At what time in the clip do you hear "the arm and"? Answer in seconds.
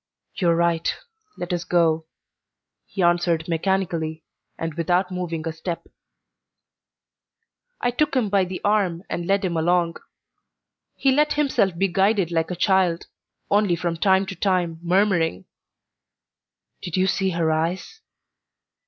8.45-9.27